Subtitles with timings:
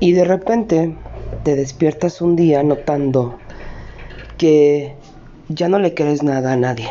[0.00, 0.96] Y de repente
[1.42, 3.38] te despiertas un día notando
[4.36, 4.94] que
[5.48, 6.88] ya no le crees nada a nadie.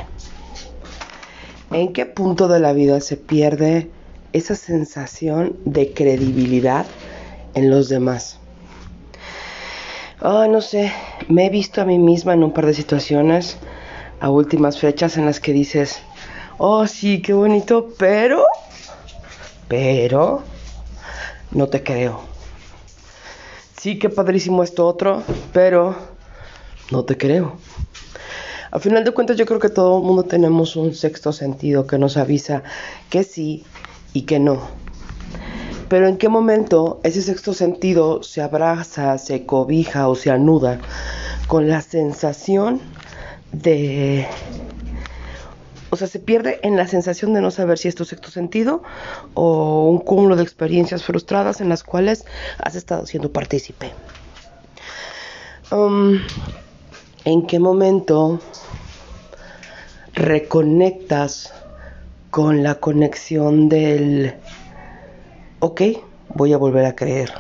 [1.72, 3.90] ¿En qué punto de la vida se pierde
[4.34, 6.86] esa sensación de credibilidad
[7.56, 8.40] en los demás?
[10.22, 10.92] Oh, no sé,
[11.30, 13.58] me he visto a mí misma en un par de situaciones
[14.20, 16.00] a últimas fechas en las que dices,
[16.58, 18.46] oh sí, qué bonito, pero,
[19.68, 20.42] pero,
[21.52, 22.37] no te creo.
[23.80, 25.22] Sí, qué padrísimo esto otro,
[25.54, 25.96] pero
[26.92, 27.58] no te creo.
[28.72, 32.00] A final de cuentas yo creo que todo el mundo tenemos un sexto sentido que
[32.00, 32.64] nos avisa
[33.10, 33.64] que sí
[34.14, 34.62] y que no.
[35.90, 40.80] Pero en qué momento ese sexto sentido se abraza, se cobija o se anuda
[41.48, 42.82] con la sensación
[43.52, 44.28] de...
[45.90, 48.84] O sea, se pierde en la sensación de no saber si es tu sexto sentido
[49.34, 52.26] o un cúmulo de experiencias frustradas en las cuales
[52.60, 53.94] has estado siendo partícipe.
[55.72, 56.20] Um,
[57.26, 58.40] ¿En qué momento
[60.14, 61.54] reconectas
[62.32, 64.36] con la conexión del
[65.60, 65.82] ok,
[66.30, 67.34] voy a volver a creer.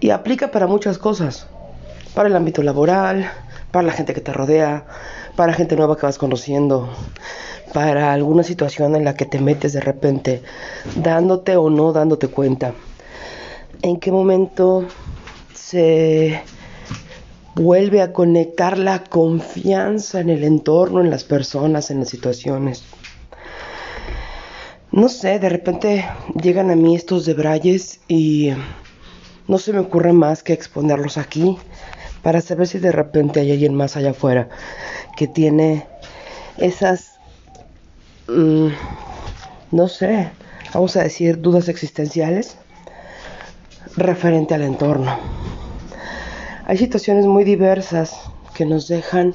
[0.00, 1.46] Y aplica para muchas cosas,
[2.14, 3.30] para el ámbito laboral,
[3.70, 4.86] para la gente que te rodea,
[5.36, 6.88] para gente nueva que vas conociendo,
[7.72, 10.42] para alguna situación en la que te metes de repente,
[10.96, 12.72] dándote o no dándote cuenta.
[13.82, 14.86] ¿En qué momento
[15.54, 16.40] se
[17.54, 22.84] vuelve a conectar la confianza en el entorno, en las personas, en las situaciones?
[24.96, 26.08] no sé, de repente
[26.40, 28.52] llegan a mí estos debrayes y
[29.46, 31.58] no se me ocurre más que exponerlos aquí
[32.26, 34.48] para saber si de repente hay alguien más allá afuera
[35.16, 35.86] que tiene
[36.56, 37.20] esas,
[38.26, 38.66] mm,
[39.70, 40.32] no sé,
[40.74, 42.56] vamos a decir, dudas existenciales
[43.96, 45.16] referente al entorno.
[46.64, 48.18] Hay situaciones muy diversas
[48.54, 49.32] que nos dejan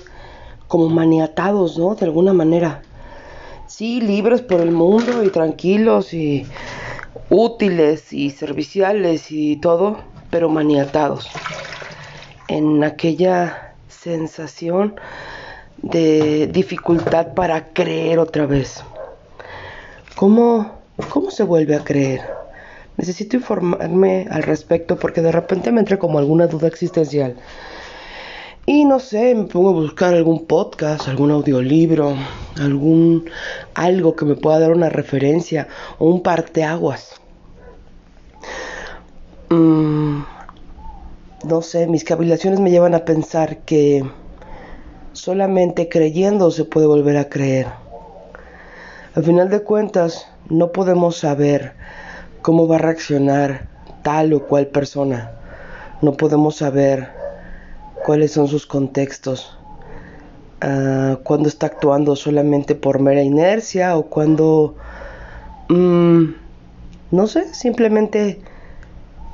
[0.67, 1.95] como maniatados, ¿no?
[1.95, 2.81] De alguna manera
[3.67, 6.45] sí, libres por el mundo y tranquilos y
[7.29, 11.29] útiles y serviciales y todo, pero maniatados
[12.51, 14.95] en aquella sensación
[15.81, 18.83] de dificultad para creer otra vez.
[20.15, 20.79] ¿Cómo,
[21.09, 22.21] cómo se vuelve a creer?
[22.97, 27.37] Necesito informarme al respecto porque de repente me entra como alguna duda existencial.
[28.65, 32.15] Y no sé, me pongo a buscar algún podcast, algún audiolibro,
[32.59, 33.29] algún
[33.73, 35.67] algo que me pueda dar una referencia
[35.97, 37.19] o un parteaguas.
[39.49, 40.21] Mm,
[41.43, 44.03] no sé, mis cavilaciones me llevan a pensar que
[45.13, 47.67] solamente creyendo se puede volver a creer.
[49.15, 51.73] Al final de cuentas, no podemos saber
[52.41, 53.67] cómo va a reaccionar
[54.03, 55.31] tal o cual persona.
[56.01, 57.09] No podemos saber
[58.05, 59.57] cuáles son sus contextos,
[60.63, 64.75] uh, cuando está actuando solamente por mera inercia o cuando,
[65.69, 66.23] mm,
[67.11, 68.41] no sé, simplemente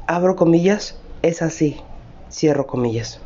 [0.07, 1.81] abro comillas, es así,
[2.29, 3.19] cierro comillas.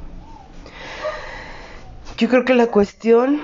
[2.18, 3.42] Yo creo que la cuestión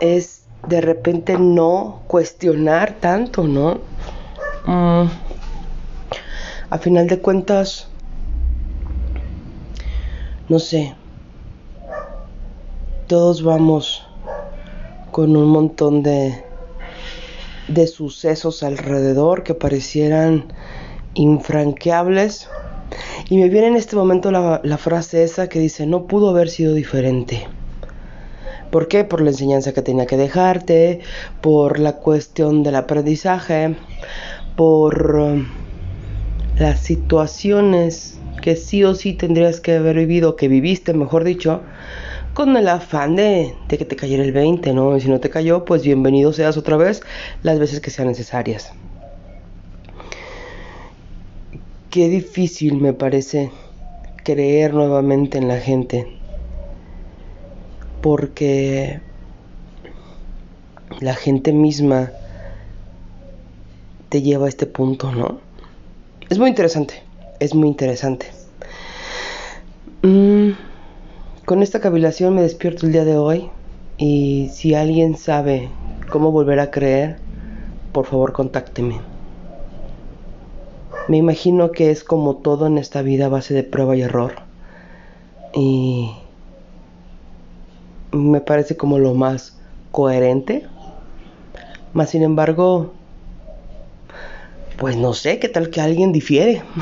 [0.00, 3.80] es de repente no cuestionar tanto, ¿no?
[4.66, 5.08] Mm,
[6.70, 7.88] a final de cuentas,
[10.48, 10.94] no sé,
[13.06, 14.06] todos vamos
[15.10, 16.44] con un montón de,
[17.68, 20.52] de sucesos alrededor que parecieran
[21.14, 22.48] infranqueables.
[23.30, 26.74] Y me viene en este momento la, frase esa que dice, no pudo haber sido
[26.74, 27.46] diferente.
[28.70, 29.04] ¿Por qué?
[29.04, 31.00] Por la enseñanza que tenía que dejarte,
[31.40, 33.76] por la cuestión del aprendizaje,
[34.56, 35.46] por um,
[36.58, 41.62] las situaciones que sí o sí tendrías que haber vivido, que viviste, mejor dicho,
[42.34, 44.96] con el afán de, que te cayera el 20, ¿no?
[44.96, 47.00] Y si no te cayó, pues bienvenido seas otra vez
[47.42, 48.72] las veces que sean necesarias.
[51.94, 53.52] Qué difícil me parece
[54.24, 56.18] creer nuevamente en la gente.
[58.02, 58.98] Porque
[60.98, 62.10] la gente misma
[64.08, 65.38] te lleva a este punto, ¿no?
[66.28, 67.04] Es muy interesante
[67.38, 68.26] es muy interesante.
[70.02, 70.50] Mm,
[71.44, 73.50] con esta cavilación me despierto el día de hoy
[73.98, 75.70] y si alguien sabe
[76.10, 77.20] cómo volver a creer,
[77.92, 79.13] por favor contácteme.
[81.08, 84.34] Me imagino que es como todo en esta vida a base de prueba y error.
[85.52, 86.10] Y
[88.12, 89.56] me parece como lo más
[89.92, 90.66] coherente.
[91.92, 92.92] Más sin embargo,
[94.78, 96.62] Pues no sé, qué tal que alguien difiere.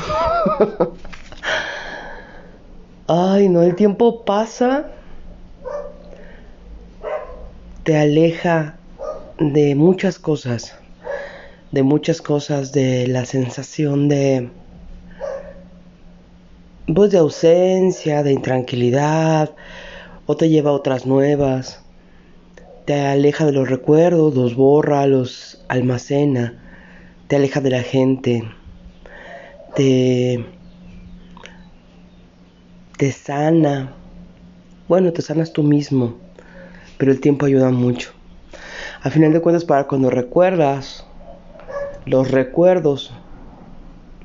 [3.07, 4.89] Ay, no, el tiempo pasa,
[7.83, 8.77] te aleja
[9.37, 10.73] de muchas cosas,
[11.73, 14.51] de muchas cosas, de la sensación de,
[16.93, 19.55] pues de ausencia, de intranquilidad,
[20.27, 21.83] o te lleva a otras nuevas,
[22.85, 26.61] te aleja de los recuerdos, los borra, los almacena,
[27.27, 28.43] te aleja de la gente,
[29.75, 30.45] te
[32.97, 33.95] te sana.
[34.87, 36.17] Bueno, te sanas tú mismo,
[36.99, 38.11] pero el tiempo ayuda mucho.
[39.01, 41.07] A final de cuentas, para cuando recuerdas,
[42.05, 43.11] los recuerdos,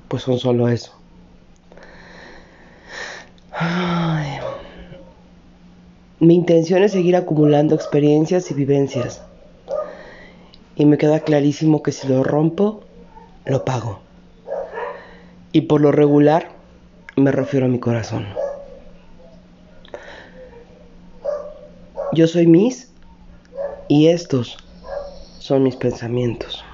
[0.08, 0.98] pues son solo eso.
[6.20, 9.22] Mi intención es seguir acumulando experiencias y vivencias.
[10.74, 12.82] Y me queda clarísimo que si lo rompo,
[13.44, 14.00] lo pago.
[15.52, 16.50] Y por lo regular,
[17.16, 18.26] me refiero a mi corazón.
[22.12, 22.90] Yo soy mis
[23.86, 24.56] y estos
[25.38, 26.64] son mis pensamientos.